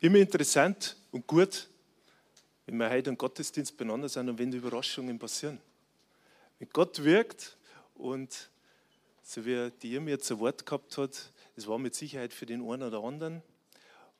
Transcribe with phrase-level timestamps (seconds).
[0.00, 1.68] immer interessant und gut,
[2.66, 5.60] wenn wir heute im Gottesdienst beieinander sind und wenn Überraschungen passieren.
[6.58, 7.56] Wenn Gott wirkt
[7.94, 8.50] und
[9.22, 12.62] so wie die ihr mir zu Wort gehabt hat, es war mit Sicherheit für den
[12.62, 13.42] einen oder anderen.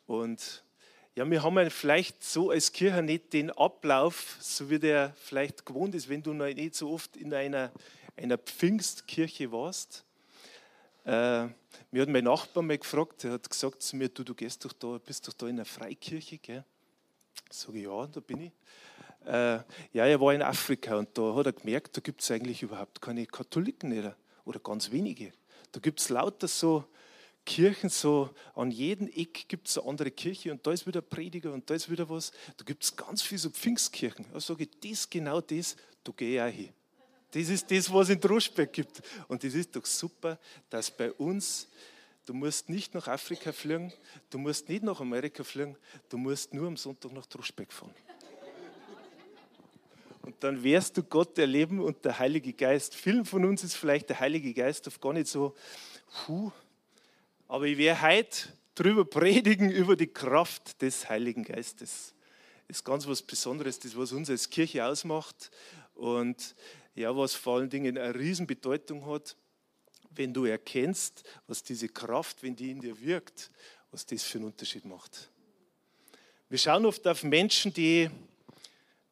[0.07, 0.63] Und
[1.17, 5.95] ja, wir haben vielleicht so als Kirche nicht den Ablauf, so wie der vielleicht gewohnt
[5.95, 7.73] ist, wenn du noch nicht so oft in einer,
[8.17, 10.05] einer Pfingstkirche warst.
[11.05, 11.49] Äh,
[11.91, 14.73] mir hat mein Nachbar mal gefragt, er hat gesagt zu mir, du, du gehst doch
[14.73, 16.65] da, bist doch da in einer Freikirche, gell?
[17.51, 18.53] Sag ich, ja, da bin ich.
[19.27, 19.61] Äh,
[19.93, 23.01] ja, er war in Afrika und da hat er gemerkt, da gibt es eigentlich überhaupt
[23.01, 24.09] keine Katholiken nicht,
[24.45, 25.33] oder ganz wenige.
[25.73, 26.85] Da gibt es lauter so
[27.45, 31.53] Kirchen, so an jedem Eck gibt es eine andere Kirche und da ist wieder Prediger
[31.53, 32.33] und da ist wieder was.
[32.57, 34.27] Da gibt es ganz viele so Pfingstkirchen.
[34.33, 36.73] Da sage ich, das, genau das, da gehe ich auch hin.
[37.31, 39.03] Das ist das, was es in Droschbeck gibt.
[39.29, 41.69] Und das ist doch super, dass bei uns,
[42.27, 43.93] du musst nicht nach Afrika fliegen,
[44.31, 45.77] du musst nicht nach Amerika fliegen,
[46.09, 47.95] du musst nur am Sonntag nach Droschbeck fahren.
[50.23, 52.95] Und dann wirst du Gott erleben und der Heilige Geist.
[52.95, 55.55] Vielen von uns ist vielleicht der Heilige Geist oft gar nicht so,
[56.27, 56.53] puh,
[57.49, 62.15] aber ich werde heute darüber predigen, über die Kraft des Heiligen Geistes.
[62.69, 65.51] Das ist ganz was Besonderes, das was uns als Kirche ausmacht.
[65.95, 66.55] Und
[67.01, 69.37] ja, was vor allen Dingen eine Riesenbedeutung hat,
[70.11, 73.51] wenn du erkennst, was diese Kraft, wenn die in dir wirkt,
[73.91, 75.31] was das für einen Unterschied macht.
[76.49, 78.11] Wir schauen oft auf Menschen, die,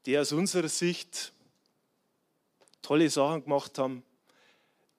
[0.06, 1.32] die aus unserer Sicht
[2.82, 4.02] tolle Sachen gemacht haben,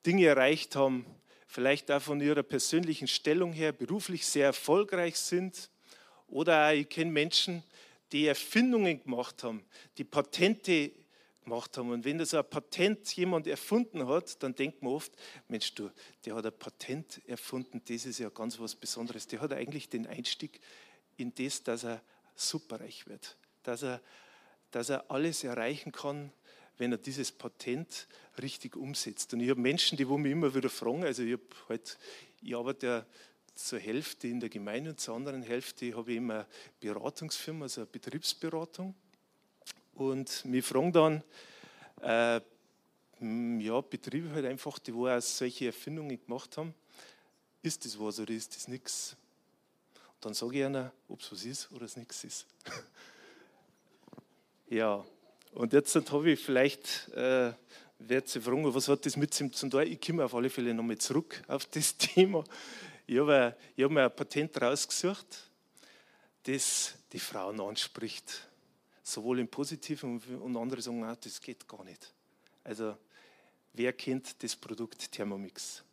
[0.05, 1.05] Dinge erreicht haben,
[1.47, 5.69] vielleicht auch von ihrer persönlichen Stellung her beruflich sehr erfolgreich sind.
[6.27, 7.63] Oder ich kenne Menschen,
[8.11, 9.63] die Erfindungen gemacht haben,
[9.97, 10.91] die Patente
[11.49, 11.89] gemacht haben.
[11.89, 15.11] Und wenn das ein Patent jemand erfunden hat, dann denkt man oft,
[15.47, 15.89] Mensch, du,
[16.25, 19.27] der hat ein Patent erfunden, das ist ja ganz was Besonderes.
[19.27, 20.61] Der hat eigentlich den Einstieg
[21.17, 22.01] in das, dass er
[22.35, 24.01] superreich wird, dass er,
[24.71, 26.31] dass er alles erreichen kann,
[26.77, 28.07] wenn er dieses Patent
[28.41, 29.33] richtig umsetzt.
[29.33, 31.37] Und ich habe Menschen, die mich immer wieder fragen, also ich,
[31.67, 31.97] halt,
[32.41, 33.05] ich arbeite ja
[33.55, 36.47] zur Hälfte in der Gemeinde und zur anderen Hälfte habe ich immer eine
[36.79, 38.95] Beratungsfirma, also eine Betriebsberatung.
[39.99, 41.23] Und wir fragen dann,
[42.01, 42.39] äh,
[43.61, 46.73] ja, Betriebe halt einfach, die wo auch solche Erfindungen gemacht haben,
[47.61, 49.17] ist das was oder ist das nichts?
[50.21, 52.47] Dann sage ich ihnen, ob es was ist oder es nichts ist.
[54.69, 55.03] ja,
[55.51, 57.51] und jetzt habe ich vielleicht, äh,
[57.99, 59.81] werde Sie fragen, was hat das mit ihm zu tun?
[59.81, 62.45] Ich komme auf alle Fälle nochmal zurück auf das Thema.
[63.05, 65.49] Ich habe, ich habe mir ein Patent rausgesucht,
[66.43, 68.48] das die Frauen anspricht
[69.11, 72.13] sowohl im Positiven und andere sagen, ah, das geht gar nicht.
[72.63, 72.97] Also,
[73.73, 75.83] wer kennt das Produkt Thermomix?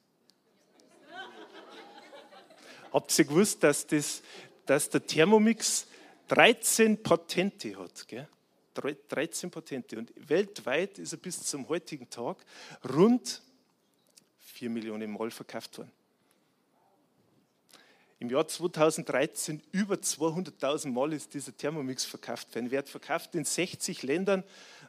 [2.92, 4.22] Habt ihr gewusst, dass, das,
[4.66, 5.86] dass der Thermomix
[6.28, 8.06] 13 Patente hat?
[8.08, 8.28] Gell?
[8.74, 9.98] 13 Patente.
[9.98, 12.44] Und weltweit ist er bis zum heutigen Tag
[12.92, 13.42] rund
[14.38, 15.95] 4 Millionen Mal verkauft worden
[18.18, 22.70] im Jahr 2013 über 200.000 Mal ist dieser Thermomix verkauft worden.
[22.70, 24.42] Wird verkauft in 60 Ländern.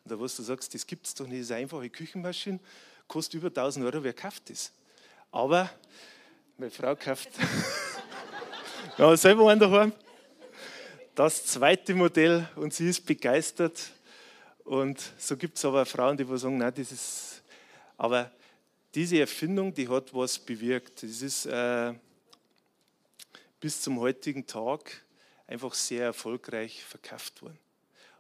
[0.03, 2.59] Und da, was du sagst, das gibt es doch nicht, eine einfache Küchenmaschine,
[3.07, 4.71] kostet über 1000 Euro, wer kauft das?
[5.31, 5.69] Aber
[6.57, 7.29] meine Frau kauft,
[8.97, 9.93] haben selber einen daheim,
[11.13, 13.91] das zweite Modell und sie ist begeistert.
[14.63, 17.43] Und so gibt es aber Frauen, die sagen, nein, das ist,
[17.97, 18.31] aber
[18.93, 21.03] diese Erfindung, die hat was bewirkt.
[21.03, 21.93] Das ist, äh,
[23.59, 25.05] bis zum heutigen Tag
[25.47, 27.57] einfach sehr erfolgreich verkauft worden.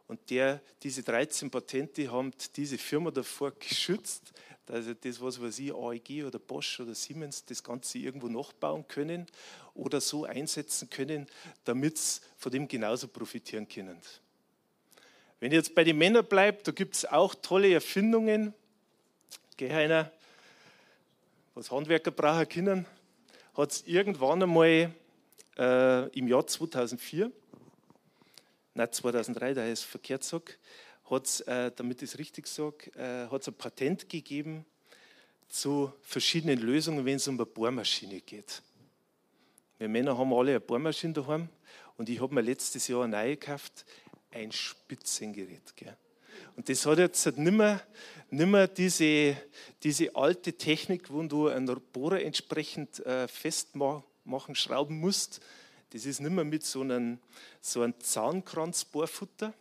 [0.07, 4.31] Und der, diese 13 Patente haben diese Firma davor geschützt,
[4.65, 9.27] dass das, was weiß ich, AEG oder Bosch oder Siemens, das Ganze irgendwo nachbauen können
[9.73, 11.27] oder so einsetzen können,
[11.63, 13.99] damit sie von dem genauso profitieren können.
[15.39, 18.53] Wenn ich jetzt bei den Männern bleibe, da gibt es auch tolle Erfindungen.
[19.55, 20.11] Geh einer,
[21.53, 22.85] was Handwerker brauchen können,
[23.55, 24.91] hat es irgendwann einmal
[25.57, 27.31] äh, im Jahr 2004,
[28.73, 30.59] nein 2003, da ist verkehrt gesagt,
[31.09, 34.65] hat es, äh, damit ich es richtig sage, äh, hat es ein Patent gegeben
[35.47, 38.61] zu verschiedenen Lösungen, wenn es um eine Bohrmaschine geht.
[39.77, 41.49] Wir Männer haben alle eine Bohrmaschine daheim
[41.97, 43.85] Und ich habe mir letztes Jahr neu gekauft,
[44.31, 45.75] ein Spitzengerät.
[45.75, 45.95] Gell?
[46.55, 47.81] Und das hat jetzt nicht mehr,
[48.29, 49.37] nicht mehr diese,
[49.83, 53.27] diese alte Technik, wo du einen Bohrer entsprechend äh,
[54.27, 55.39] festmachen, schrauben musst.
[55.91, 57.19] Das ist nicht mehr mit so einem,
[57.61, 59.53] so einem Zahnkranzbohrfutter.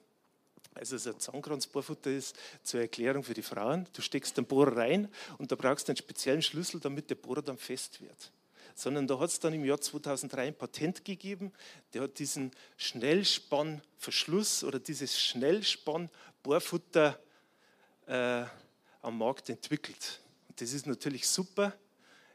[0.75, 3.87] Also so ein Zahnkranzbohrfutter ist zur Erklärung für die Frauen.
[3.93, 5.09] Du steckst den Bohrer rein
[5.39, 8.33] und da brauchst du einen speziellen Schlüssel, damit der Bohrer dann fest wird
[8.79, 11.51] sondern da hat es dann im Jahr 2003 ein Patent gegeben,
[11.95, 17.19] der hat diesen Schnellspannverschluss oder dieses Schnellspann-Bohrfutter
[18.07, 18.45] äh,
[19.01, 20.21] am Markt entwickelt.
[20.51, 21.73] Und das ist natürlich super.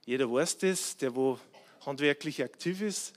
[0.04, 1.40] Jeder weiß das, der wo
[1.86, 3.14] handwerklich aktiv ist.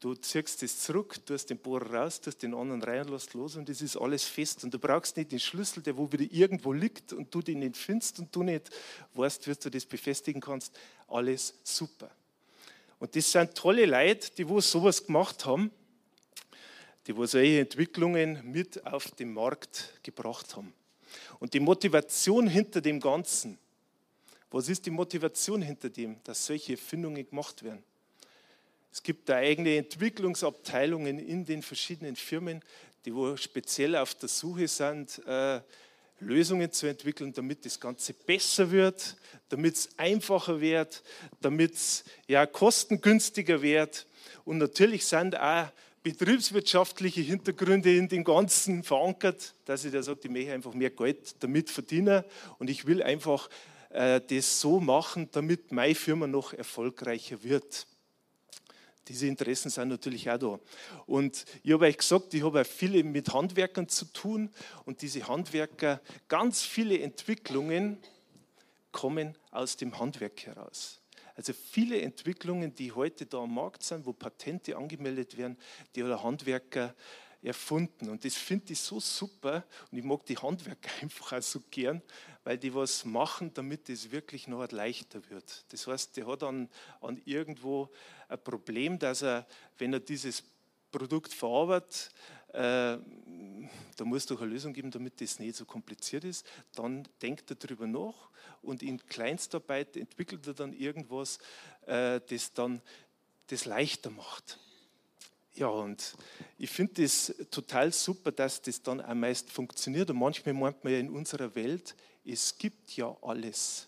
[0.00, 3.68] Du ziehst das zurück, tust den Bohrer raus, tust den anderen rein, lässt los und
[3.68, 4.64] das ist alles fest.
[4.64, 7.76] Und du brauchst nicht den Schlüssel, der wo wieder irgendwo liegt und du den nicht
[7.76, 8.70] findest und du nicht
[9.14, 10.76] weißt, wie du das befestigen kannst.
[11.06, 12.10] Alles super.
[12.98, 15.70] Und das sind tolle Leute, die wo sowas gemacht haben,
[17.06, 20.72] die wo solche Entwicklungen mit auf den Markt gebracht haben.
[21.38, 23.56] Und die Motivation hinter dem Ganzen,
[24.50, 27.84] was ist die Motivation hinter dem, dass solche Erfindungen gemacht werden?
[28.92, 32.60] Es gibt da eigene Entwicklungsabteilungen in den verschiedenen Firmen,
[33.04, 35.60] die wo speziell auf der Suche sind, äh,
[36.20, 39.16] Lösungen zu entwickeln, damit das Ganze besser wird,
[39.48, 41.02] damit es einfacher wird,
[41.40, 44.06] damit es ja, kostengünstiger wird.
[44.44, 45.68] Und natürlich sind auch
[46.02, 51.42] betriebswirtschaftliche Hintergründe in dem Ganzen verankert, dass ich da sage, ich möchte einfach mehr Geld
[51.42, 52.24] damit verdienen
[52.58, 53.48] und ich will einfach
[53.90, 57.86] äh, das so machen, damit meine Firma noch erfolgreicher wird.
[59.08, 60.60] Diese Interessen sind natürlich auch da.
[61.06, 64.50] Und ich habe euch gesagt, ich habe viele mit Handwerkern zu tun
[64.84, 67.98] und diese Handwerker, ganz viele Entwicklungen
[68.92, 71.00] kommen aus dem Handwerk heraus.
[71.34, 75.56] Also viele Entwicklungen, die heute da am Markt sind, wo Patente angemeldet werden,
[75.94, 76.94] die hat der Handwerker
[77.42, 78.08] erfunden.
[78.08, 82.02] Und das finde ich so super und ich mag die Handwerker einfach auch so gern,
[82.44, 85.64] weil die was machen, damit es wirklich noch leichter wird.
[85.70, 86.68] Das heißt, der hat an,
[87.00, 87.88] an irgendwo
[88.28, 89.46] ein Problem, dass er,
[89.78, 90.42] wenn er dieses
[90.90, 92.10] Produkt verarbeitet,
[92.52, 92.98] äh,
[93.96, 96.46] da muss doch eine Lösung geben, damit das nicht so kompliziert ist.
[96.74, 98.30] Dann denkt er darüber nach
[98.60, 101.38] und in Kleinstarbeit entwickelt er dann irgendwas,
[101.86, 102.82] äh, das dann
[103.46, 104.58] das leichter macht.
[105.54, 106.14] Ja, und
[106.56, 110.08] ich finde das total super, dass das dann auch meist funktioniert.
[110.10, 111.94] Und manchmal meint man ja in unserer Welt,
[112.24, 113.86] es gibt ja alles.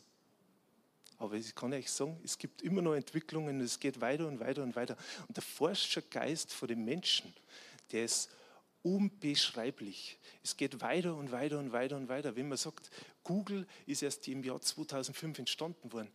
[1.16, 4.62] Aber ich kann euch sagen, es gibt immer noch Entwicklungen, es geht weiter und weiter
[4.62, 4.96] und weiter.
[5.26, 7.32] Und der Forschergeist vor dem Menschen,
[7.92, 8.30] der ist
[8.82, 10.18] unbeschreiblich.
[10.42, 12.36] Es geht weiter und weiter und weiter und weiter.
[12.36, 12.90] Wenn man sagt,
[13.22, 16.10] Google ist erst im Jahr 2005 entstanden worden,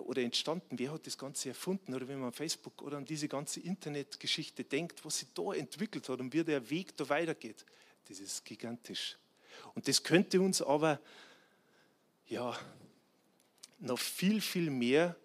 [0.00, 3.28] oder entstanden, wer hat das Ganze erfunden, oder wenn man an Facebook oder an diese
[3.28, 7.64] ganze Internetgeschichte denkt, was sich da entwickelt hat und wie der Weg da weitergeht,
[8.08, 9.16] das ist gigantisch.
[9.74, 11.00] Und das könnte uns aber
[12.26, 12.58] ja,
[13.78, 15.16] noch viel, viel mehr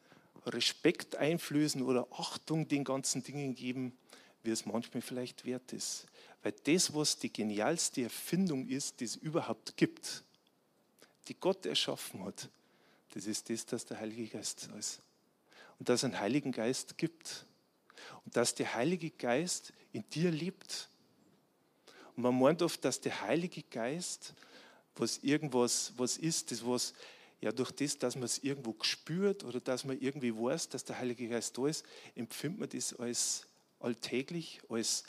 [0.45, 3.97] Respekt einflößen oder Achtung den ganzen Dingen geben,
[4.43, 6.07] wie es manchmal vielleicht wert ist.
[6.43, 10.23] Weil das, was die genialste Erfindung ist, die es überhaupt gibt,
[11.27, 12.49] die Gott erschaffen hat,
[13.17, 15.01] das ist das, dass der Heilige Geist ist.
[15.79, 17.47] Und dass es einen Heiligen Geist gibt.
[18.25, 20.89] Und dass der Heilige Geist in dir lebt.
[22.15, 24.35] Und man meint oft, dass der Heilige Geist,
[24.95, 26.93] was irgendwas was ist, das was,
[27.41, 30.99] ja durch das, dass man es irgendwo spürt oder dass man irgendwie weiß, dass der
[30.99, 33.47] Heilige Geist da ist, empfindet man das als
[33.79, 35.03] alltäglich, als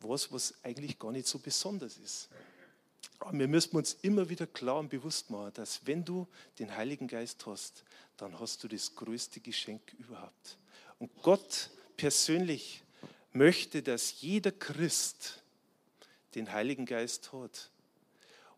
[0.00, 2.28] was, was eigentlich gar nicht so besonders ist.
[3.18, 6.26] Aber wir müssen uns immer wieder klar und bewusst machen, dass wenn du
[6.58, 7.84] den Heiligen Geist hast,
[8.16, 10.58] dann hast du das größte Geschenk überhaupt.
[10.98, 12.82] Und Gott persönlich
[13.32, 15.42] möchte, dass jeder Christ
[16.34, 17.70] den Heiligen Geist hat.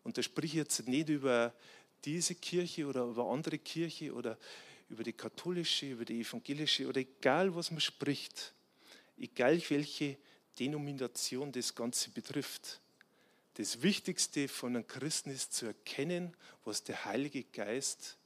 [0.03, 1.53] Und da spreche ich jetzt nicht über
[2.05, 4.37] diese Kirche oder über andere Kirche oder
[4.89, 8.53] über die katholische, über die evangelische oder egal, was man spricht,
[9.17, 10.17] egal welche
[10.59, 12.81] Denomination das Ganze betrifft.
[13.55, 18.17] Das Wichtigste von einem Christen ist zu erkennen, was der Heilige Geist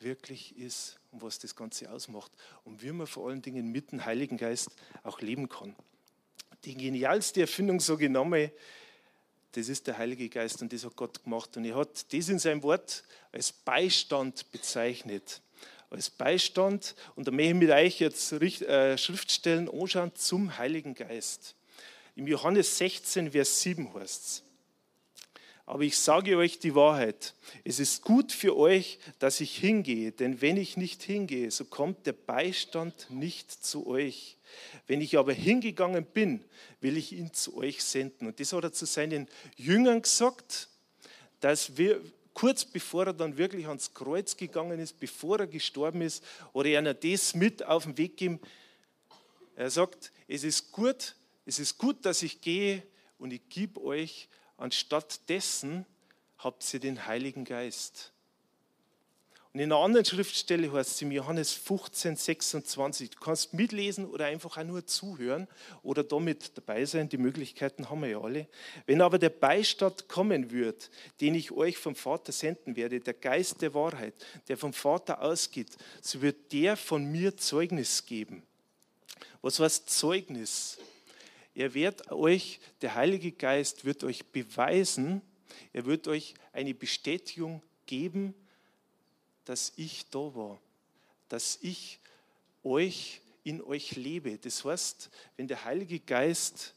[0.00, 2.32] wirklich ist und was das Ganze ausmacht
[2.64, 4.70] und wie man vor allen Dingen mit dem Heiligen Geist
[5.02, 5.76] auch leben kann.
[6.64, 8.50] Die genialste Erfindung, so genommen,
[9.52, 11.56] das ist der Heilige Geist und das hat Gott gemacht.
[11.56, 15.42] Und er hat das in seinem Wort als Beistand bezeichnet.
[15.90, 21.54] Als Beistand, und da möchte ich mit euch jetzt äh, Schriftstellen anschauen zum Heiligen Geist.
[22.14, 24.42] Im Johannes 16, Vers 7 heißt es,
[25.64, 27.34] Aber ich sage euch die Wahrheit.
[27.64, 32.06] Es ist gut für euch, dass ich hingehe, denn wenn ich nicht hingehe, so kommt
[32.06, 34.36] der Beistand nicht zu euch.
[34.86, 36.44] Wenn ich aber hingegangen bin,
[36.82, 38.26] will ich ihn zu euch senden.
[38.26, 39.26] Und das hat er zu seinen
[39.56, 40.68] Jüngern gesagt,
[41.40, 42.02] dass wir
[42.34, 46.94] kurz bevor er dann wirklich ans Kreuz gegangen ist, bevor er gestorben ist, oder er
[46.94, 48.38] das mit auf den Weg gegeben.
[49.56, 51.14] Er sagt, es ist gut,
[51.44, 52.82] es ist gut, dass ich gehe
[53.18, 54.28] und ich gebe euch
[54.62, 55.86] Anstatt dessen
[56.38, 58.12] habt ihr den Heiligen Geist.
[59.52, 63.10] Und in einer anderen Schriftstelle heißt es im Johannes 15, 26.
[63.10, 65.48] Du kannst mitlesen oder einfach auch nur zuhören
[65.82, 67.08] oder damit dabei sein.
[67.08, 68.46] Die Möglichkeiten haben wir ja alle.
[68.86, 73.62] Wenn aber der Beistand kommen wird, den ich euch vom Vater senden werde, der Geist
[73.62, 74.14] der Wahrheit,
[74.46, 78.44] der vom Vater ausgeht, so wird der von mir Zeugnis geben.
[79.42, 80.78] Was heißt Zeugnis?
[81.54, 85.20] Er wird euch, der Heilige Geist wird euch beweisen,
[85.72, 88.34] er wird euch eine Bestätigung geben,
[89.44, 90.60] dass ich da war,
[91.28, 91.98] dass ich
[92.62, 94.38] euch in euch lebe.
[94.38, 96.74] Das heißt, wenn der Heilige Geist,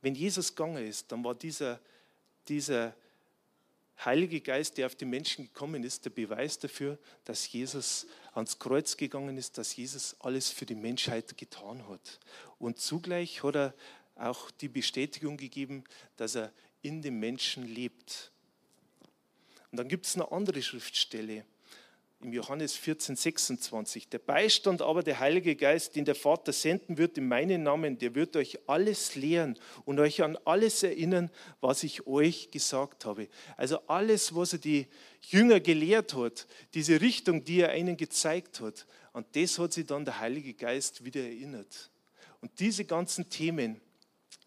[0.00, 1.80] wenn Jesus gegangen ist, dann war dieser,
[2.48, 2.94] dieser
[4.04, 8.96] Heilige Geist, der auf die Menschen gekommen ist, der Beweis dafür, dass Jesus ans Kreuz
[8.96, 12.18] gegangen ist, dass Jesus alles für die Menschheit getan hat.
[12.58, 13.74] Und zugleich hat er
[14.16, 15.84] auch die Bestätigung gegeben,
[16.16, 18.32] dass er in dem Menschen lebt.
[19.70, 21.44] Und dann gibt es eine andere Schriftstelle
[22.24, 24.08] im Johannes 14, 26.
[24.08, 28.14] Der Beistand aber, der Heilige Geist, den der Vater senden wird in meinen Namen, der
[28.14, 33.28] wird euch alles lehren und euch an alles erinnern, was ich euch gesagt habe.
[33.56, 34.86] Also alles, was er die
[35.20, 40.04] Jünger gelehrt hat, diese Richtung, die er ihnen gezeigt hat, an das hat sie dann
[40.04, 41.90] der Heilige Geist wieder erinnert.
[42.40, 43.80] Und diese ganzen Themen,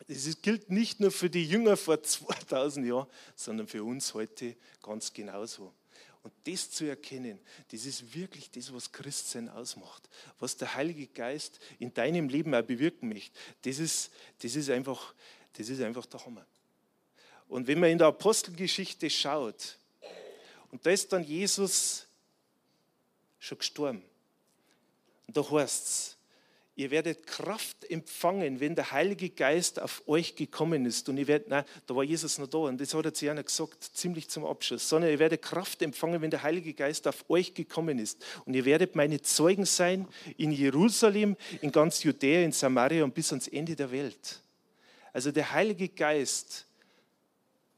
[0.07, 5.13] das gilt nicht nur für die Jünger vor 2000 Jahren, sondern für uns heute ganz
[5.13, 5.73] genauso.
[6.25, 7.39] Und das zu erkennen,
[7.71, 12.63] das ist wirklich das, was Christsein ausmacht, was der Heilige Geist in deinem Leben auch
[12.63, 13.37] bewirken möchte.
[13.61, 15.13] Das ist, das ist, einfach,
[15.53, 16.43] das ist einfach der Hammer.
[17.47, 19.77] Und wenn man in der Apostelgeschichte schaut,
[20.71, 22.07] und da ist dann Jesus
[23.37, 24.01] schon gestorben.
[25.27, 26.14] Und da heißt es,
[26.75, 31.07] ihr werdet Kraft empfangen, wenn der Heilige Geist auf euch gekommen ist.
[31.07, 33.43] Und ihr werdet, nein, da war Jesus noch da und das hat er zu einer
[33.43, 37.53] gesagt, ziemlich zum Abschluss, sondern ihr werdet Kraft empfangen, wenn der Heilige Geist auf euch
[37.53, 38.23] gekommen ist.
[38.45, 43.31] Und ihr werdet meine Zeugen sein in Jerusalem, in ganz Judäa, in Samaria und bis
[43.31, 44.41] ans Ende der Welt.
[45.13, 46.65] Also der Heilige Geist,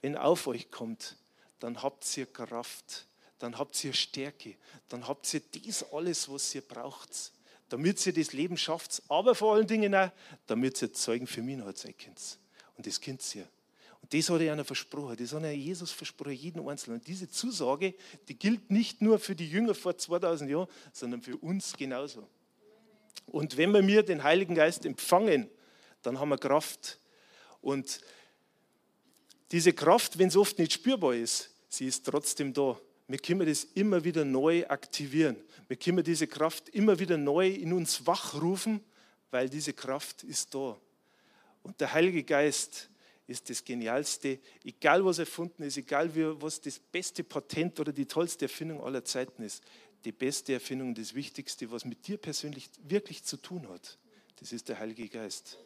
[0.01, 1.17] wenn er auf euch kommt,
[1.59, 3.05] dann habt ihr Kraft,
[3.37, 4.55] dann habt ihr Stärke,
[4.89, 7.31] dann habt ihr dies alles, was ihr braucht
[7.69, 10.11] damit sie das Leben schafft, aber vor allen Dingen auch,
[10.45, 12.39] damit sie Zeugen für mich hat sein könnt.
[12.75, 13.47] Und das könnt ihr.
[14.01, 16.99] Und das hat er einer versprochen, das hat er Jesus versprochen, jeden Einzelnen.
[16.99, 17.93] Und diese Zusage,
[18.27, 22.27] die gilt nicht nur für die Jünger vor 2000 Jahren, sondern für uns genauso.
[23.25, 25.49] Und wenn wir mir den Heiligen Geist empfangen,
[26.01, 26.99] dann haben wir Kraft.
[27.61, 27.99] Und
[29.51, 33.63] diese Kraft, wenn es oft nicht spürbar ist, sie ist trotzdem da wir können das
[33.63, 35.37] immer wieder neu aktivieren.
[35.67, 38.81] Wir können diese Kraft immer wieder neu in uns wachrufen,
[39.31, 40.77] weil diese Kraft ist da.
[41.63, 42.89] Und der Heilige Geist
[43.27, 46.09] ist das Genialste, egal was erfunden ist, egal
[46.41, 49.63] was das beste Patent oder die tollste Erfindung aller Zeiten ist.
[50.05, 53.97] Die beste Erfindung, das Wichtigste, was mit dir persönlich wirklich zu tun hat,
[54.39, 55.57] das ist der Heilige Geist.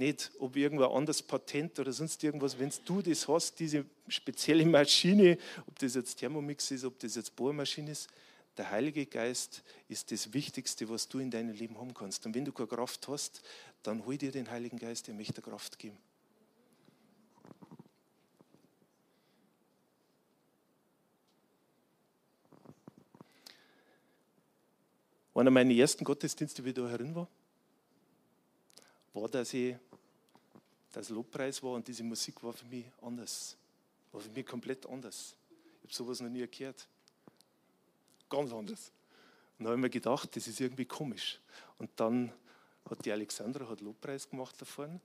[0.00, 5.36] Nicht, ob irgendwo anders Patent oder sonst irgendwas, wenn du das hast, diese spezielle Maschine,
[5.66, 8.08] ob das jetzt Thermomix ist, ob das jetzt Bohrmaschine ist,
[8.56, 12.24] der Heilige Geist ist das Wichtigste, was du in deinem Leben haben kannst.
[12.24, 13.42] Und wenn du keine Kraft hast,
[13.82, 15.98] dann hol dir den Heiligen Geist, der möchte Kraft geben.
[25.34, 27.28] Einer meiner ersten Gottesdienste, wie ich da herin war,
[29.12, 29.76] war, dass ich
[30.92, 33.56] das Lobpreis war und diese Musik war für mich anders.
[34.12, 35.36] War für mich komplett anders.
[35.78, 36.86] Ich habe sowas noch nie gehört.
[38.28, 38.92] Ganz anders.
[39.58, 41.40] Und da habe ich mir gedacht, das ist irgendwie komisch.
[41.78, 42.32] Und dann
[42.88, 45.00] hat die Alexandra hat Lobpreis gemacht da vorne.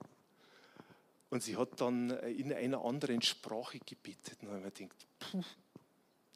[1.30, 4.38] Und sie hat dann in einer anderen Sprache gebetet.
[4.42, 5.44] Und da habe ich mir gedacht, puh,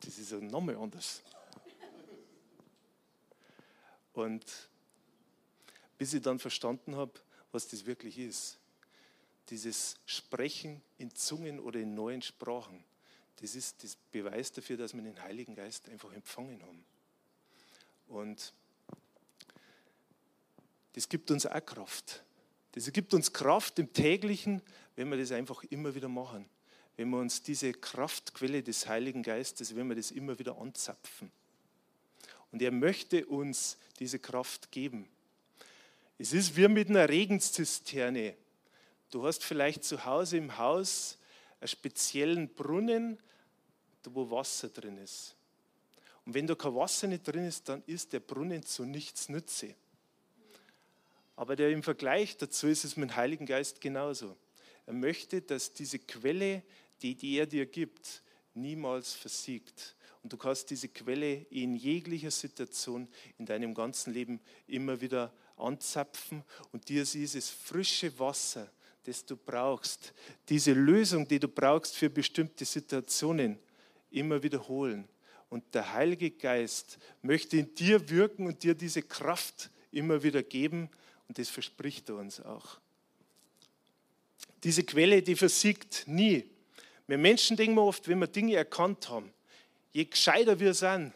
[0.00, 1.22] das ist ja nochmal anders.
[4.12, 4.44] Und
[5.98, 7.12] bis ich dann verstanden habe,
[7.52, 8.59] was das wirklich ist
[9.50, 12.84] dieses Sprechen in Zungen oder in neuen Sprachen,
[13.36, 16.84] das ist das Beweis dafür, dass wir den Heiligen Geist einfach empfangen haben.
[18.08, 18.52] Und
[20.92, 22.22] das gibt uns auch Kraft.
[22.72, 24.62] Das gibt uns Kraft im täglichen,
[24.96, 26.48] wenn wir das einfach immer wieder machen.
[26.96, 31.32] wenn wir uns diese Kraftquelle des Heiligen Geistes, wenn wir das immer wieder anzapfen.
[32.52, 35.08] Und er möchte uns diese Kraft geben.
[36.18, 38.34] Es ist wie mit einer Regenszisterne.
[39.10, 41.18] Du hast vielleicht zu Hause im Haus
[41.60, 43.18] einen speziellen Brunnen,
[44.04, 45.36] wo Wasser drin ist.
[46.24, 49.74] Und wenn da kein Wasser nicht drin ist, dann ist der Brunnen zu nichts Nütze.
[51.36, 54.36] Aber der im Vergleich dazu ist es mit dem Heiligen Geist genauso.
[54.86, 56.62] Er möchte, dass diese Quelle,
[57.02, 58.22] die, die er dir gibt,
[58.54, 59.96] niemals versiegt.
[60.22, 66.44] Und du kannst diese Quelle in jeglicher Situation in deinem ganzen Leben immer wieder anzapfen.
[66.72, 68.70] Und dir ist dieses frische Wasser,
[69.04, 70.12] das du brauchst,
[70.48, 73.58] diese Lösung, die du brauchst für bestimmte Situationen,
[74.10, 75.08] immer wiederholen.
[75.48, 80.88] Und der Heilige Geist möchte in dir wirken und dir diese Kraft immer wieder geben.
[81.28, 82.78] Und das verspricht er uns auch.
[84.62, 86.44] Diese Quelle, die versiegt nie.
[87.06, 89.32] Wir Menschen denken oft, wenn wir Dinge erkannt haben,
[89.92, 91.12] je gescheiter wir sind,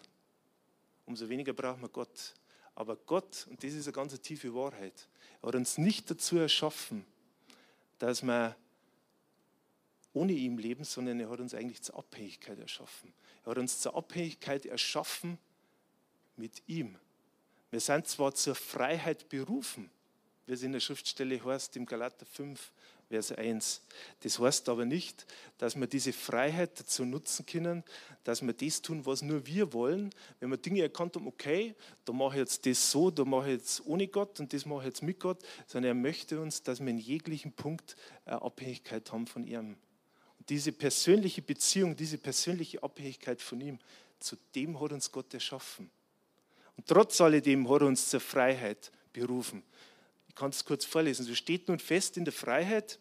[1.07, 2.35] umso weniger brauchen wir Gott.
[2.75, 5.09] Aber Gott, und das ist eine ganz tiefe Wahrheit,
[5.43, 7.05] hat uns nicht dazu erschaffen,
[8.07, 8.57] dass wir
[10.13, 13.13] ohne ihm leben, sondern er hat uns eigentlich zur Abhängigkeit erschaffen.
[13.45, 15.39] Er hat uns zur Abhängigkeit erschaffen
[16.37, 16.97] mit ihm.
[17.71, 19.91] Wir sind zwar zur Freiheit berufen,
[20.47, 22.73] wie es in der Schriftstelle heißt, im Galater 5,
[23.15, 23.81] Vers 1.
[24.23, 25.25] Das heißt aber nicht,
[25.59, 27.85] dass wir diese Freiheit dazu nutzen können,
[28.25, 30.11] dass wir das tun, was nur wir wollen.
[30.41, 33.59] Wenn wir Dinge erkannt haben, okay, da mache ich jetzt das so, da mache ich
[33.59, 36.81] jetzt ohne Gott und das mache ich jetzt mit Gott, sondern er möchte uns, dass
[36.81, 37.95] wir in jeglichen Punkt
[38.25, 39.77] eine Abhängigkeit haben von ihm.
[40.41, 43.79] Und diese persönliche Beziehung, diese persönliche Abhängigkeit von ihm,
[44.19, 45.89] zu dem hat uns Gott erschaffen.
[46.77, 49.63] Und trotz alledem hat er uns zur Freiheit berufen.
[50.35, 51.25] Ich kann es kurz vorlesen.
[51.25, 52.99] So steht nun fest in der Freiheit,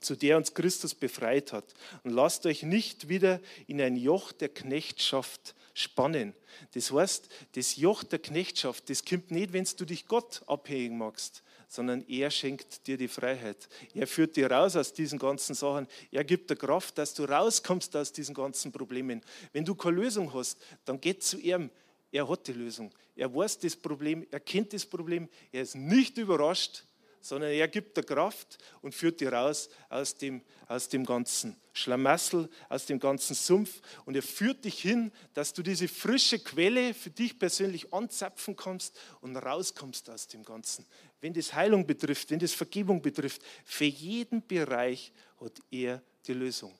[0.00, 1.74] zu der uns Christus befreit hat.
[2.04, 6.34] Und lasst euch nicht wieder in ein Joch der Knechtschaft spannen.
[6.72, 11.42] Das heißt, das Joch der Knechtschaft, das kommt nicht, wenn du dich Gott abhängig machst,
[11.68, 13.68] sondern er schenkt dir die Freiheit.
[13.92, 15.86] Er führt dir raus aus diesen ganzen Sachen.
[16.10, 19.22] Er gibt dir Kraft, dass du rauskommst aus diesen ganzen Problemen.
[19.52, 21.70] Wenn du keine Lösung hast, dann geh zu ihm.
[22.12, 22.92] Er hat die Lösung.
[23.16, 26.84] Er weiß das Problem, er kennt das Problem, er ist nicht überrascht,
[27.28, 32.48] sondern er gibt der Kraft und führt dich raus aus dem, aus dem ganzen Schlamassel,
[32.68, 33.80] aus dem ganzen Sumpf.
[34.04, 38.96] Und er führt dich hin, dass du diese frische Quelle für dich persönlich anzapfen kannst
[39.20, 40.86] und rauskommst aus dem Ganzen.
[41.20, 46.72] Wenn das Heilung betrifft, wenn das Vergebung betrifft, für jeden Bereich hat er die Lösung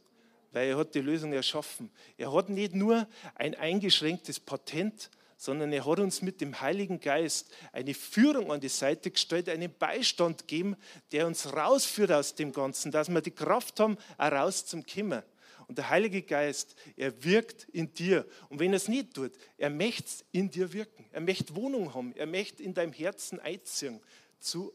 [0.52, 1.90] weil er hat die Lösung erschaffen.
[2.16, 7.52] Er hat nicht nur ein eingeschränktes Patent, sondern er hat uns mit dem Heiligen Geist
[7.72, 10.76] eine Führung an die Seite gestellt, einen Beistand gegeben,
[11.12, 15.24] der uns rausführt aus dem Ganzen, dass wir die Kraft haben, auch raus zum Kimmer.
[15.68, 18.24] Und der Heilige Geist, er wirkt in dir.
[18.48, 21.04] Und wenn er es nicht tut, er möchte in dir wirken.
[21.10, 22.14] Er möchte Wohnung haben.
[22.14, 24.00] Er möchte in deinem Herzen einziehen
[24.38, 24.72] zu,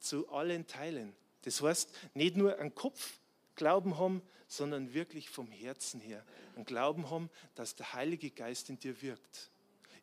[0.00, 1.14] zu allen Teilen.
[1.42, 3.18] Das heißt, nicht nur einen Kopf
[3.54, 6.24] Glauben haben, sondern wirklich vom Herzen her.
[6.56, 9.50] Einen Glauben haben, dass der Heilige Geist in dir wirkt.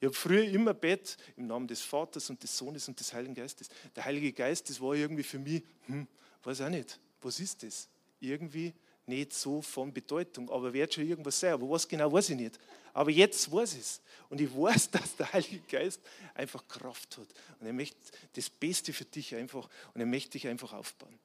[0.02, 3.36] Ich habe früher immer Bett im Namen des Vaters und des Sohnes und des Heiligen
[3.36, 3.70] Geistes.
[3.96, 6.08] Der Heilige Geist, das war irgendwie für mich, hm,
[6.44, 7.88] weiß auch nicht, was ist das?
[8.20, 8.74] Irgendwie
[9.06, 11.54] nicht so von Bedeutung, aber wird schon irgendwas sein.
[11.54, 12.60] Aber was genau, weiß ich nicht.
[12.94, 14.02] Aber jetzt weiß ich es.
[14.28, 16.02] Und ich weiß, dass der Heilige Geist
[16.34, 17.28] einfach Kraft hat.
[17.60, 18.00] Und er möchte
[18.34, 21.20] das Beste für dich einfach, und er möchte dich einfach aufbauen.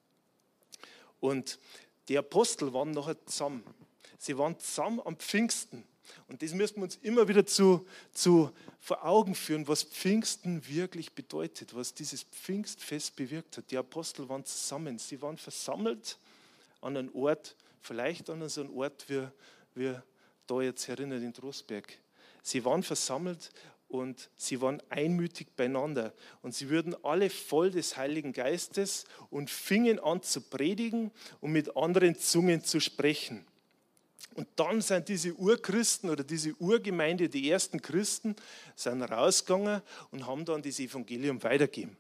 [1.19, 1.59] Und
[2.09, 3.65] die Apostel waren nachher zusammen.
[4.19, 5.83] Sie waren zusammen am Pfingsten.
[6.29, 11.13] Und das müssen wir uns immer wieder zu, zu vor Augen führen, was Pfingsten wirklich
[11.13, 13.71] bedeutet, was dieses Pfingstfest bewirkt hat.
[13.71, 16.19] Die Apostel waren zusammen, sie waren versammelt
[16.81, 19.27] an einem Ort, vielleicht an so einem Ort wie,
[19.75, 19.95] wie
[20.47, 21.99] da jetzt erinnert in Trostberg.
[22.43, 23.51] Sie waren versammelt
[23.89, 26.13] und sie waren einmütig beieinander.
[26.43, 31.77] Und sie wurden alle voll des Heiligen Geistes und fingen an zu predigen und mit
[31.77, 33.47] anderen Zungen zu sprechen.
[34.35, 38.37] Und dann sind diese Urchristen oder diese Urgemeinde, die ersten Christen,
[38.75, 41.97] sind rausgegangen und haben dann das Evangelium weitergegeben.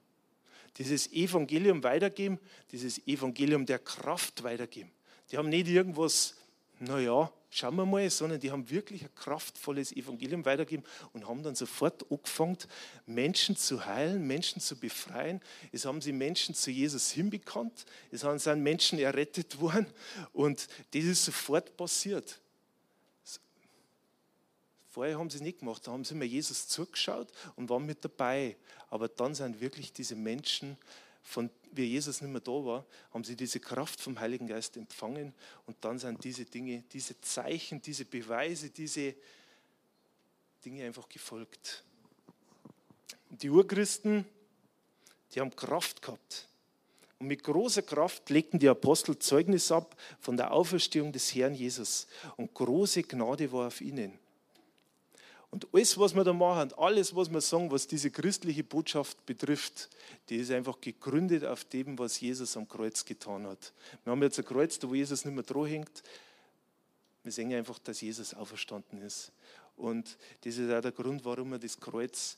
[0.76, 2.38] Dieses Evangelium weitergeben,
[2.72, 4.90] dieses Evangelium der Kraft weitergeben.
[5.30, 6.34] Die haben nicht irgendwas,
[6.78, 11.54] naja, schauen wir mal, sondern die haben wirklich ein kraftvolles Evangelium weitergegeben und haben dann
[11.54, 12.58] sofort angefangen,
[13.06, 15.40] Menschen zu heilen, Menschen zu befreien.
[15.72, 19.86] Es haben sie Menschen zu Jesus hinbekannt, es sind Menschen errettet worden
[20.32, 22.40] und das ist sofort passiert.
[24.90, 28.02] Vorher haben sie es nicht gemacht, da haben sie mir Jesus zugeschaut und waren mit
[28.02, 28.56] dabei.
[28.88, 30.78] Aber dann sind wirklich diese Menschen
[31.26, 35.34] von wie Jesus nicht mehr da war, haben sie diese Kraft vom Heiligen Geist empfangen
[35.66, 39.14] und dann sind diese Dinge, diese Zeichen, diese Beweise, diese
[40.64, 41.84] Dinge einfach gefolgt.
[43.28, 44.24] Und die Urchristen,
[45.34, 46.48] die haben Kraft gehabt.
[47.18, 52.06] Und mit großer Kraft legten die Apostel Zeugnis ab von der Auferstehung des Herrn Jesus.
[52.36, 54.18] Und große Gnade war auf ihnen.
[55.56, 59.88] Und alles, was wir da machen, alles, was wir sagen, was diese christliche Botschaft betrifft,
[60.28, 63.72] die ist einfach gegründet auf dem, was Jesus am Kreuz getan hat.
[64.04, 66.02] Wir haben jetzt ein Kreuz, da wo Jesus nicht mehr dran hängt.
[67.22, 69.32] Wir sehen einfach, dass Jesus auferstanden ist.
[69.78, 72.36] Und das ist auch der Grund, warum wir das Kreuz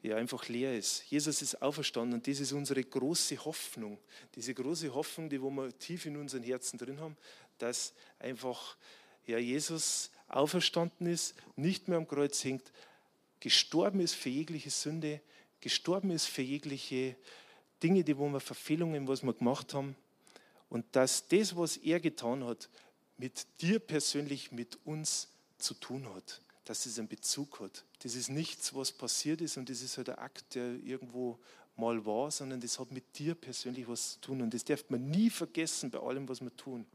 [0.00, 1.04] ja einfach leer ist.
[1.10, 3.98] Jesus ist auferstanden und das ist unsere große Hoffnung.
[4.36, 7.14] Diese große Hoffnung, die wo wir tief in unseren Herzen drin haben,
[7.58, 8.78] dass einfach
[9.26, 12.72] ja, Jesus auferstanden ist, nicht mehr am Kreuz hängt,
[13.40, 15.20] gestorben ist für jegliche Sünde,
[15.60, 17.16] gestorben ist für jegliche
[17.82, 19.96] Dinge, die wo wir Verfehlungen, was wir gemacht haben.
[20.68, 22.68] Und dass das, was er getan hat,
[23.18, 27.84] mit dir persönlich, mit uns zu tun hat dass es einen Bezug hat.
[28.02, 31.38] Das ist nichts, was passiert ist und das ist halt ein Akt, der irgendwo
[31.76, 34.42] mal war, sondern das hat mit dir persönlich was zu tun.
[34.42, 36.86] Und das darf man nie vergessen bei allem, was wir tun.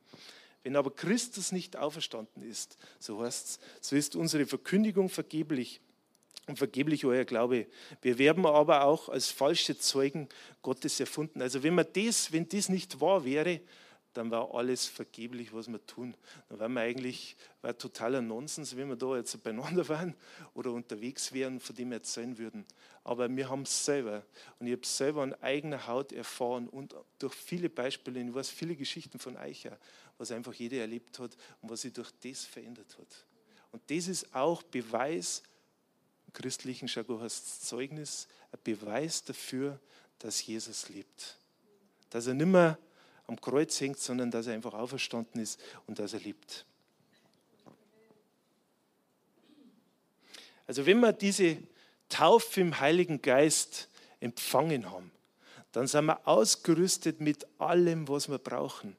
[0.63, 5.81] Wenn aber Christus nicht auferstanden ist, so heißt es, so ist unsere Verkündigung vergeblich
[6.47, 7.67] und vergeblich euer Glaube.
[8.01, 10.27] Wir werden aber auch als falsche Zeugen
[10.61, 11.41] Gottes erfunden.
[11.41, 13.61] Also wenn man das, wenn das nicht wahr wäre,
[14.13, 16.15] dann war alles vergeblich, was wir tun.
[16.49, 20.15] Dann wären wir eigentlich war totaler Nonsens, wenn wir da jetzt beieinander waren
[20.55, 22.65] oder unterwegs wären, von dem wir erzählen würden.
[23.07, 24.21] Aber wir haben es selber
[24.59, 28.49] und ich habe es selber an eigener Haut erfahren und durch viele Beispiele, ich weiß
[28.49, 29.77] viele Geschichten von Eicher,
[30.17, 33.25] was einfach jeder erlebt hat und was sich durch das verändert hat.
[33.71, 35.41] Und das ist auch Beweis,
[36.25, 39.79] im christlichen Jargon heißt Zeugnis, ein Beweis dafür,
[40.19, 41.37] dass Jesus lebt.
[42.09, 42.77] Dass er nicht mehr
[43.25, 46.65] am Kreuz hängt, sondern dass er einfach auferstanden ist und dass er liebt.
[50.65, 51.57] Also wenn wir diese
[52.09, 53.89] Taufe im Heiligen Geist
[54.19, 55.11] empfangen haben,
[55.71, 58.95] dann sind wir ausgerüstet mit allem, was wir brauchen.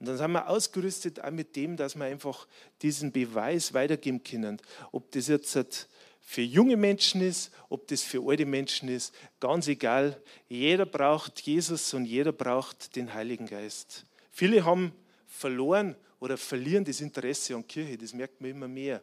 [0.00, 2.48] Und dann sind wir ausgerüstet auch mit dem, dass wir einfach
[2.80, 4.60] diesen Beweis weitergeben können.
[4.92, 5.88] Ob das jetzt
[6.20, 10.20] für junge Menschen ist, ob das für alte Menschen ist, ganz egal.
[10.48, 14.06] Jeder braucht Jesus und jeder braucht den Heiligen Geist.
[14.30, 14.92] Viele haben
[15.26, 19.02] verloren oder verlieren das Interesse an Kirche, das merkt man immer mehr.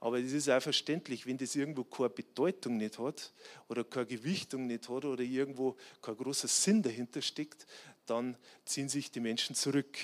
[0.00, 3.32] Aber das ist auch verständlich, wenn das irgendwo keine Bedeutung nicht hat
[3.68, 7.66] oder keine Gewichtung nicht hat oder irgendwo kein großer Sinn dahinter steckt,
[8.06, 9.98] dann ziehen sich die Menschen zurück.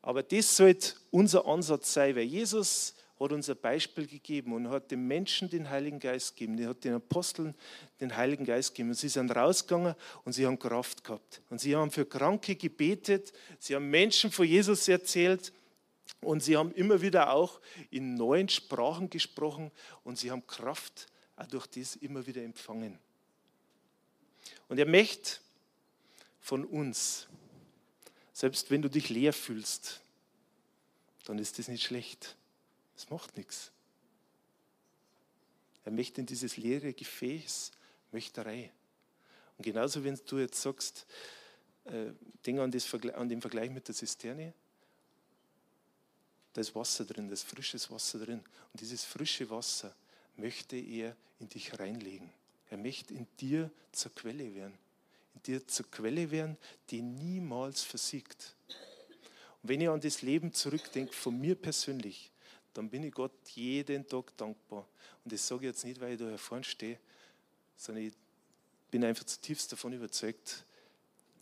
[0.00, 4.90] Aber das sollte unser Ansatz sein, weil Jesus hat uns ein Beispiel gegeben und hat
[4.90, 6.58] den Menschen den Heiligen Geist gegeben.
[6.58, 7.54] Er hat den Aposteln
[8.00, 8.90] den Heiligen Geist gegeben.
[8.90, 11.40] Und sie sind rausgegangen und sie haben Kraft gehabt.
[11.48, 15.52] Und sie haben für Kranke gebetet, sie haben Menschen von Jesus erzählt
[16.20, 19.70] und sie haben immer wieder auch in neuen Sprachen gesprochen
[20.04, 22.98] und sie haben Kraft auch durch das immer wieder empfangen.
[24.68, 25.38] Und er möchte
[26.40, 27.26] von uns,
[28.32, 30.00] selbst wenn du dich leer fühlst,
[31.24, 32.36] dann ist das nicht schlecht.
[32.94, 33.72] Das macht nichts.
[35.84, 37.72] Er möchte in dieses leere Gefäß
[38.12, 38.70] Möchterei.
[39.58, 41.06] Und genauso, wenn du jetzt sagst,
[41.84, 42.12] äh,
[42.46, 44.54] denk an, das, an den Vergleich mit der Zisterne,
[46.54, 48.38] da ist Wasser drin, da ist frisches Wasser drin.
[48.72, 49.94] Und dieses frische Wasser
[50.36, 52.30] möchte er in dich reinlegen.
[52.70, 54.78] Er möchte in dir zur Quelle werden.
[55.34, 56.56] In dir zur Quelle werden,
[56.90, 58.54] die niemals versiegt.
[59.62, 62.30] Und wenn ich an das Leben zurückdenke, von mir persönlich,
[62.72, 64.88] dann bin ich Gott jeden Tag dankbar.
[65.24, 66.98] Und das sage ich jetzt nicht, weil ich da hier vorne stehe,
[67.76, 68.14] sondern ich
[68.90, 70.64] bin einfach zutiefst davon überzeugt,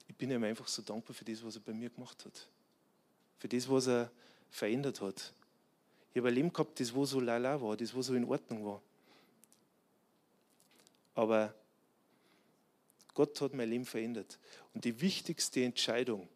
[0.08, 2.48] ich bin ihm einfach so dankbar für das, was er bei mir gemacht hat.
[3.38, 4.10] Für das, was er
[4.52, 5.32] verändert hat.
[6.12, 8.64] Ich habe ein Leben gehabt, das wo so lala war, das wo so in Ordnung
[8.64, 8.82] war.
[11.14, 11.54] Aber
[13.14, 14.38] Gott hat mein Leben verändert.
[14.74, 16.28] Und die wichtigste Entscheidung,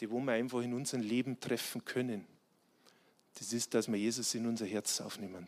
[0.00, 2.26] die wo wir einfach in unserem Leben treffen können,
[3.38, 5.46] das ist, dass wir Jesus in unser Herz aufnehmen.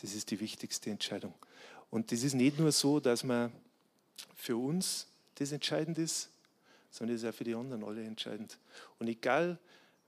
[0.00, 1.34] Das ist die wichtigste Entscheidung.
[1.90, 3.52] Und das ist nicht nur so, dass man
[4.34, 6.30] für uns das entscheidend ist,
[6.90, 8.58] sondern es ist auch für die anderen alle entscheidend.
[8.98, 9.58] Und egal,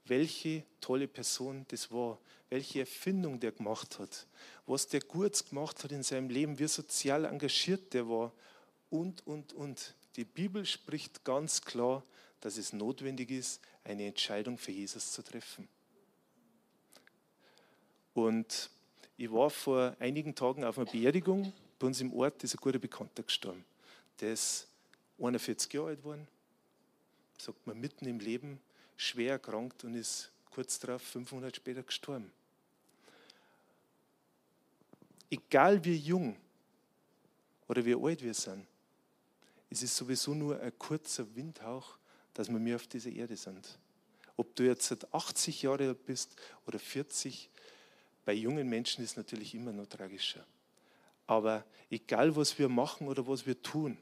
[0.08, 2.18] welche tolle Person das war,
[2.50, 4.26] welche Erfindung der gemacht hat,
[4.66, 8.32] was der Gurz gemacht hat in seinem Leben, wie sozial engagiert der war
[8.90, 9.94] und, und, und.
[10.16, 12.02] Die Bibel spricht ganz klar,
[12.40, 15.68] dass es notwendig ist, eine Entscheidung für Jesus zu treffen.
[18.14, 18.70] Und
[19.16, 21.52] ich war vor einigen Tagen auf einer Beerdigung.
[21.78, 23.64] Bei uns im Ort ist ein guter Bekannter gestorben.
[24.20, 24.66] Der ist
[25.20, 26.28] 41 Jahre alt geworden,
[27.36, 28.60] sagt man mitten im Leben,
[28.98, 32.30] schwer erkrankt und ist kurz darauf, 500 später gestorben.
[35.30, 36.36] Egal wie jung
[37.68, 38.66] oder wie alt wir sind,
[39.70, 41.96] es ist sowieso nur ein kurzer Windhauch,
[42.34, 43.78] dass wir mir auf dieser Erde sind.
[44.36, 46.34] Ob du jetzt seit 80 Jahre alt bist
[46.66, 47.50] oder 40,
[48.24, 50.44] bei jungen Menschen ist es natürlich immer noch tragischer.
[51.26, 53.98] Aber egal, was wir machen oder was wir tun,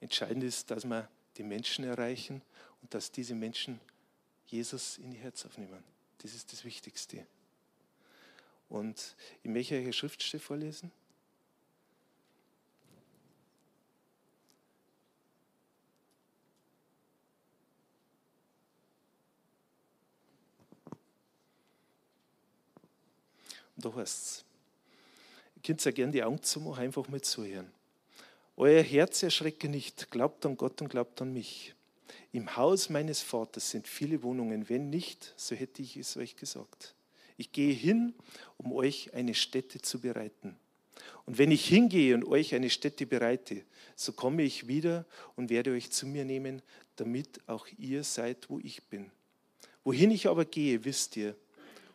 [0.00, 2.42] entscheidend ist, dass wir die Menschen erreichen
[2.82, 3.80] und dass diese Menschen
[4.46, 5.82] Jesus in ihr Herz aufnehmen.
[6.18, 7.26] Das ist das Wichtigste.
[8.68, 9.14] Und
[9.56, 10.90] euch eine Schriftstelle vorlesen.
[23.76, 24.44] Und da heißt es,
[25.54, 27.70] ihr könnt ja gerne die Augen zumachen, einfach mal zuhören.
[28.56, 31.76] Euer Herz erschrecke nicht, glaubt an Gott und glaubt an mich.
[32.32, 36.94] Im Haus meines Vaters sind viele Wohnungen, wenn nicht, so hätte ich es euch gesagt.
[37.36, 38.14] Ich gehe hin,
[38.56, 40.56] um euch eine Stätte zu bereiten.
[41.24, 43.62] Und wenn ich hingehe und euch eine Stätte bereite,
[43.94, 46.62] so komme ich wieder und werde euch zu mir nehmen,
[46.96, 49.10] damit auch ihr seid, wo ich bin.
[49.84, 51.36] Wohin ich aber gehe, wisst ihr,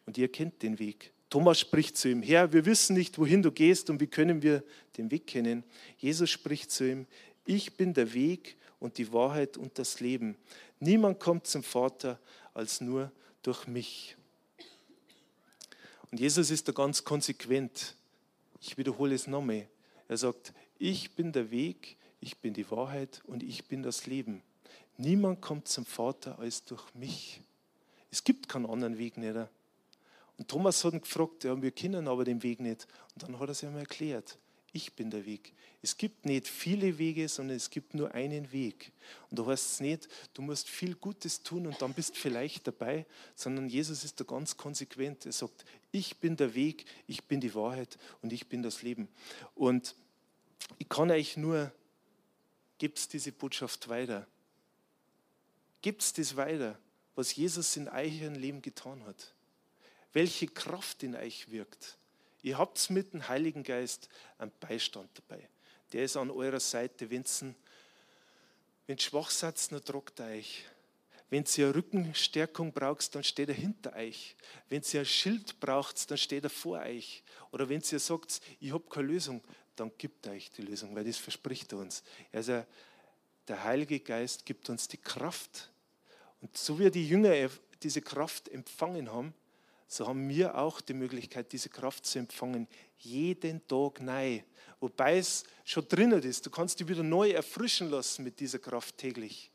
[0.05, 1.11] und ihr kennt den Weg.
[1.29, 4.63] Thomas spricht zu ihm, Herr, wir wissen nicht, wohin du gehst und wie können wir
[4.97, 5.63] den Weg kennen.
[5.97, 7.07] Jesus spricht zu ihm,
[7.45, 10.35] ich bin der Weg und die Wahrheit und das Leben.
[10.81, 12.19] Niemand kommt zum Vater
[12.53, 14.17] als nur durch mich.
[16.11, 17.95] Und Jesus ist da ganz konsequent.
[18.59, 19.69] Ich wiederhole es nochmal.
[20.09, 24.43] Er sagt, ich bin der Weg, ich bin die Wahrheit und ich bin das Leben.
[24.97, 27.41] Niemand kommt zum Vater als durch mich.
[28.11, 29.37] Es gibt keinen anderen Weg nicht.
[30.37, 32.85] Und Thomas hat ihn gefragt, ja, wir kennen aber den Weg nicht.
[33.15, 34.37] Und dann hat er es ihm erklärt.
[34.73, 35.53] Ich bin der Weg.
[35.81, 38.91] Es gibt nicht viele Wege, sondern es gibt nur einen Weg.
[39.29, 43.05] Und da heißt es nicht, du musst viel Gutes tun und dann bist vielleicht dabei,
[43.35, 45.25] sondern Jesus ist da ganz konsequent.
[45.25, 49.07] Er sagt, ich bin der Weg, ich bin die Wahrheit und ich bin das Leben.
[49.55, 49.95] Und
[50.79, 51.71] ich kann euch nur,
[52.79, 54.27] gibt diese Botschaft weiter.
[55.81, 56.79] Gibt es das weiter,
[57.15, 59.33] was Jesus in eurem Leben getan hat
[60.13, 61.97] welche Kraft in euch wirkt.
[62.43, 65.47] Ihr habt mit dem Heiligen Geist einen Beistand dabei.
[65.93, 67.09] Der ist an eurer Seite.
[67.09, 67.23] Wenn
[68.87, 70.65] ihr schwach seid, dann tragt er euch.
[71.29, 74.35] Wenn ihr Rückenstärkung braucht, dann steht er hinter euch.
[74.69, 77.23] Wenn ihr ein Schild braucht, dann steht er vor euch.
[77.51, 79.41] Oder wenn ihr sagt, ich habe keine Lösung,
[79.77, 82.03] dann gibt er euch die Lösung, weil das verspricht er uns.
[82.31, 82.65] Also
[83.47, 85.71] der Heilige Geist gibt uns die Kraft.
[86.41, 87.49] Und so wie die Jünger
[87.81, 89.33] diese Kraft empfangen haben,
[89.87, 92.67] so haben wir auch die Möglichkeit, diese Kraft zu empfangen,
[92.97, 94.41] jeden Tag neu.
[94.79, 96.45] Wobei es schon drinnen ist.
[96.45, 99.49] Du kannst dich wieder neu erfrischen lassen mit dieser Kraft täglich.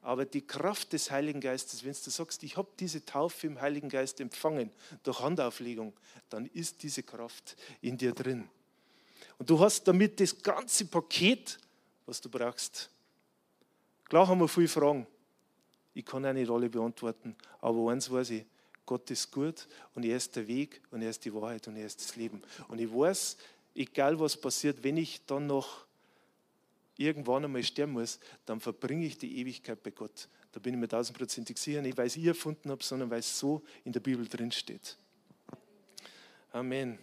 [0.00, 3.88] Aber die Kraft des Heiligen Geistes, wenn du sagst, ich habe diese Taufe im Heiligen
[3.88, 4.70] Geist empfangen
[5.04, 5.92] durch Handauflegung,
[6.28, 8.48] dann ist diese Kraft in dir drin.
[9.38, 11.58] Und du hast damit das ganze Paket,
[12.06, 12.90] was du brauchst.
[14.04, 15.06] Klar haben wir viele Fragen.
[15.94, 18.44] Ich kann eine Rolle beantworten, aber eins weiß ich,
[18.86, 21.86] Gott ist gut und er ist der Weg und er ist die Wahrheit und er
[21.86, 22.42] ist das Leben.
[22.68, 23.36] Und ich weiß,
[23.74, 25.86] egal was passiert, wenn ich dann noch
[26.96, 30.28] irgendwann einmal sterben muss, dann verbringe ich die Ewigkeit bei Gott.
[30.52, 33.38] Da bin ich mir tausendprozentig sicher, nicht weil ich es erfunden habe, sondern weil es
[33.38, 34.96] so in der Bibel drin steht.
[36.52, 36.98] Amen.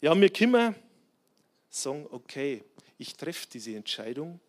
[0.00, 0.74] Ja, wir können
[1.70, 2.64] sagen, okay,
[2.98, 4.40] ich treffe diese Entscheidung.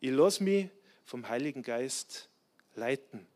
[0.00, 0.68] Ich lasse mich
[1.04, 2.28] vom Heiligen Geist
[2.74, 3.26] leiten.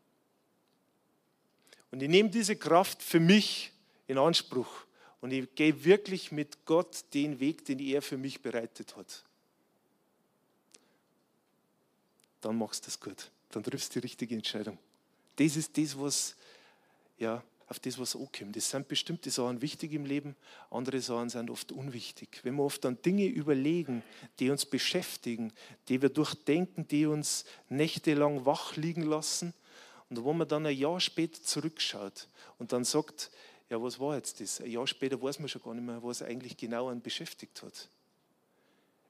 [1.91, 3.71] Und ich nehme diese Kraft für mich
[4.07, 4.85] in Anspruch
[5.19, 9.23] und ich gehe wirklich mit Gott den Weg, den er für mich bereitet hat.
[12.39, 13.29] Dann machst du das gut.
[13.51, 14.77] Dann triffst du die richtige Entscheidung.
[15.35, 16.35] Das ist das, was,
[17.19, 18.55] ja, auf das, was ankommt.
[18.55, 20.35] Das sind bestimmte Sachen wichtig im Leben,
[20.71, 22.41] andere Sachen sind oft unwichtig.
[22.43, 24.03] Wenn wir oft an Dinge überlegen,
[24.39, 25.53] die uns beschäftigen,
[25.87, 29.53] die wir durchdenken, die uns nächtelang wach liegen lassen,
[30.11, 32.27] und wo man dann ein Jahr später zurückschaut
[32.59, 33.31] und dann sagt,
[33.69, 34.59] ja, was war jetzt das?
[34.59, 37.87] Ein Jahr später weiß man schon gar nicht mehr, was eigentlich genau einen beschäftigt hat.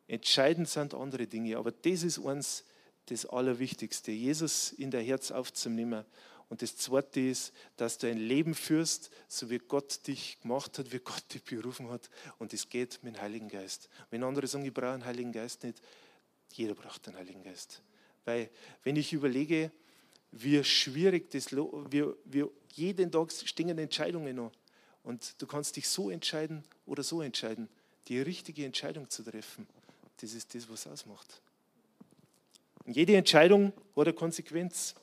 [0.07, 2.65] Entscheidend sind andere Dinge, aber das ist eins
[3.07, 6.05] das Allerwichtigste, Jesus in der Herz aufzunehmen.
[6.49, 10.91] Und das Zweite ist, dass du ein Leben führst, so wie Gott dich gemacht hat,
[10.91, 12.11] wie Gott dich berufen hat.
[12.37, 13.89] Und es geht mit dem Heiligen Geist.
[14.11, 15.81] Wenn andere sagen, ich brauche einen Heiligen Geist nicht,
[16.53, 17.81] jeder braucht einen Heiligen Geist.
[18.23, 18.51] Weil,
[18.83, 19.71] wenn ich überlege,
[20.31, 24.51] wie schwierig das, wie, wie jeden Tag stehen Entscheidungen an.
[25.03, 27.67] Und du kannst dich so entscheiden oder so entscheiden.
[28.07, 29.67] Die richtige Entscheidung zu treffen,
[30.17, 31.41] Das ist das, was ausmacht.
[32.85, 34.95] Und jede Entscheidung hat eine Konsequenz.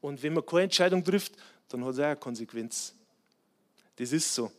[0.00, 1.32] Und wenn man keine Entscheidung trifft,
[1.68, 2.94] dann hat es auch eine Konsequenz.
[3.96, 4.50] Das ist so.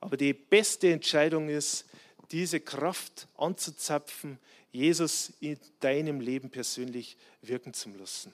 [0.00, 1.86] Aber die beste Entscheidung ist,
[2.30, 4.38] diese Kraft anzuzapfen,
[4.72, 8.32] Jesus in deinem Leben persönlich wirken zu lassen.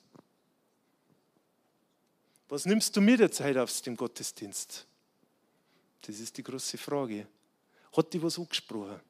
[2.51, 4.85] Was nimmst du mit der Zeit aus dem Gottesdienst?
[6.03, 7.29] Das ist die große Frage.
[7.97, 9.01] Hat die was angesprochen?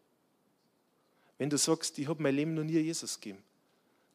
[1.39, 3.43] Wenn du sagst, ich habe mein Leben noch nie Jesus gegeben,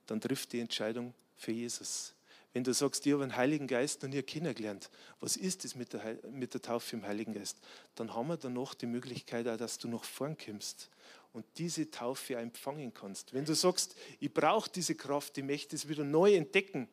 [0.05, 2.13] dann trifft die Entscheidung für Jesus.
[2.53, 5.93] Wenn du sagst, ich habe den Heiligen Geist noch nie kennengelernt, was ist das mit
[5.93, 7.57] der, mit der Taufe im Heiligen Geist?
[7.95, 10.91] Dann haben wir danach die Möglichkeit, auch, dass du nach vorn kommst
[11.33, 13.33] und diese Taufe empfangen kannst.
[13.33, 16.87] Wenn du sagst, ich brauche diese Kraft, ich möchte es wieder neu entdecken,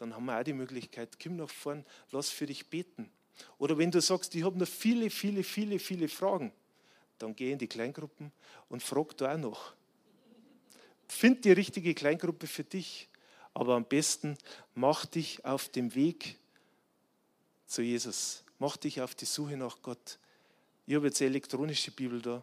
[0.00, 3.10] dann haben wir auch die Möglichkeit, komm nach vorn, lass für dich beten.
[3.58, 6.52] Oder wenn du sagst, ich habe noch viele, viele, viele, viele Fragen,
[7.18, 8.32] dann geh in die Kleingruppen
[8.70, 9.74] und frag da auch noch.
[11.06, 13.08] Find die richtige Kleingruppe für dich.
[13.52, 14.38] Aber am besten
[14.74, 16.38] mach dich auf dem Weg
[17.66, 18.42] zu Jesus.
[18.58, 20.18] Mach dich auf die Suche nach Gott.
[20.86, 22.40] Ich habe jetzt eine elektronische Bibel da,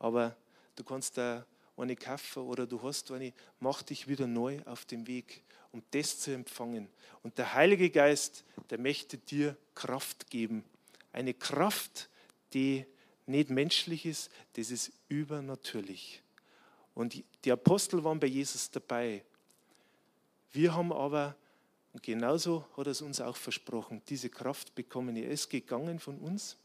[0.00, 0.36] aber
[0.74, 3.32] du kannst da eine kaufen oder du hast eine.
[3.60, 5.44] Mach dich wieder neu auf dem Weg,
[5.76, 6.88] um das zu empfangen.
[7.22, 10.64] Und der Heilige Geist, der möchte dir Kraft geben.
[11.12, 12.08] Eine Kraft,
[12.54, 12.86] die
[13.26, 16.22] nicht menschlich ist, das ist übernatürlich.
[16.94, 19.22] Und die Apostel waren bei Jesus dabei.
[20.52, 21.36] Wir haben aber,
[21.92, 25.14] und genauso hat er es uns auch versprochen, diese Kraft bekommen.
[25.16, 26.56] Er ist gegangen von uns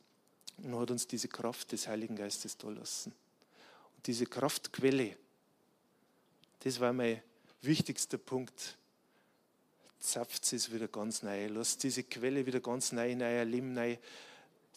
[0.63, 3.13] und hat uns diese Kraft des Heiligen Geistes da lassen.
[3.97, 5.17] Und diese Kraftquelle,
[6.59, 7.21] das war mein
[7.61, 8.77] wichtigster Punkt.
[10.01, 11.47] Zapft es wieder ganz neu.
[11.47, 13.97] Lasst diese Quelle wieder ganz neu in euer Leben neu.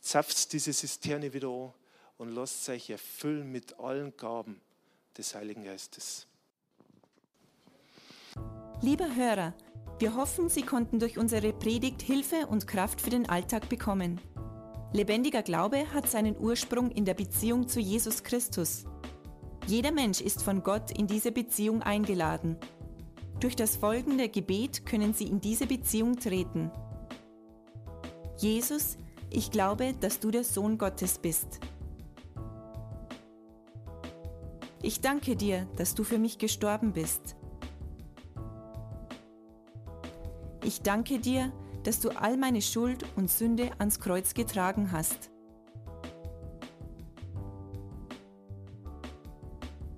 [0.00, 1.72] Zapft diese Zisterne wieder an
[2.18, 4.60] und lasst euch erfüllen mit allen Gaben
[5.16, 6.26] des Heiligen Geistes.
[8.82, 9.54] Lieber Hörer,
[9.98, 14.20] wir hoffen, Sie konnten durch unsere Predigt Hilfe und Kraft für den Alltag bekommen.
[14.92, 18.84] Lebendiger Glaube hat seinen Ursprung in der Beziehung zu Jesus Christus.
[19.66, 22.58] Jeder Mensch ist von Gott in diese Beziehung eingeladen.
[23.40, 26.70] Durch das folgende Gebet können Sie in diese Beziehung treten.
[28.38, 28.96] Jesus,
[29.30, 31.60] ich glaube, dass du der Sohn Gottes bist.
[34.82, 37.36] Ich danke dir, dass du für mich gestorben bist.
[40.62, 45.30] Ich danke dir, dass du all meine Schuld und Sünde ans Kreuz getragen hast.